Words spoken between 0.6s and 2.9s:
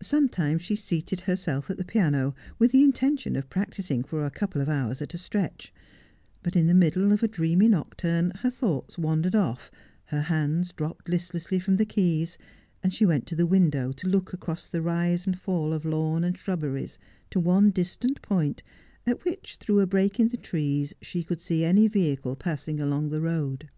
she seated herself at the piano with the